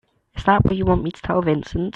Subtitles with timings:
[0.35, 1.89] Is that what you want me to tell Vincent?